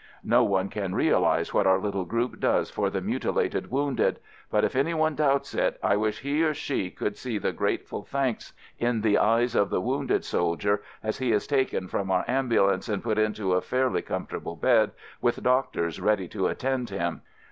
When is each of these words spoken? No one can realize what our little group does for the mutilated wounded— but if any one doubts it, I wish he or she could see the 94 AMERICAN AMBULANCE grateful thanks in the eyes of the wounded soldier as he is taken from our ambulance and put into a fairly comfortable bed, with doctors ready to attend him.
No 0.23 0.43
one 0.43 0.69
can 0.69 0.95
realize 0.95 1.53
what 1.53 1.67
our 1.67 1.77
little 1.77 2.05
group 2.05 2.39
does 2.39 2.71
for 2.71 2.89
the 2.89 3.01
mutilated 3.01 3.69
wounded— 3.69 4.19
but 4.51 4.63
if 4.63 4.75
any 4.75 4.95
one 4.95 5.13
doubts 5.13 5.53
it, 5.53 5.77
I 5.83 5.95
wish 5.95 6.21
he 6.21 6.41
or 6.41 6.55
she 6.55 6.89
could 6.89 7.15
see 7.17 7.37
the 7.37 7.49
94 7.49 7.49
AMERICAN 7.51 7.51
AMBULANCE 7.51 7.59
grateful 7.59 8.03
thanks 8.19 8.53
in 8.79 9.01
the 9.01 9.19
eyes 9.19 9.53
of 9.53 9.69
the 9.69 9.79
wounded 9.79 10.25
soldier 10.25 10.81
as 11.03 11.19
he 11.19 11.31
is 11.31 11.45
taken 11.45 11.87
from 11.87 12.09
our 12.09 12.25
ambulance 12.27 12.89
and 12.89 13.03
put 13.03 13.19
into 13.19 13.53
a 13.53 13.61
fairly 13.61 14.01
comfortable 14.01 14.55
bed, 14.55 14.89
with 15.21 15.43
doctors 15.43 16.01
ready 16.01 16.27
to 16.29 16.47
attend 16.47 16.89
him. 16.89 17.21